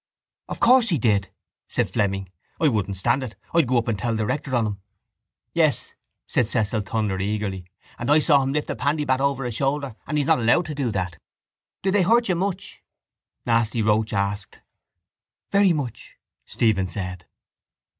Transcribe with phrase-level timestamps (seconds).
[0.49, 1.29] —Of course he did!
[1.67, 2.31] said Fleming.
[2.59, 3.35] I wouldn't stand it.
[3.53, 4.81] I'd go up and tell the rector on him.
[5.53, 5.93] —Yes,
[6.25, 7.67] said Cecil Thunder eagerly,
[7.99, 10.73] and I saw him lift the pandybat over his shoulder and he's not allowed to
[10.73, 11.19] do that.
[11.83, 12.81] —Did they hurt you much?
[13.45, 14.61] Nasty Roche asked.
[15.51, 17.27] —Very much, Stephen said.